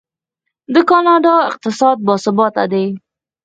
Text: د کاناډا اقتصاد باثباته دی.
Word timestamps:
د 0.73 0.75
کاناډا 0.89 1.35
اقتصاد 1.49 1.97
باثباته 2.07 2.63
دی. 2.73 2.85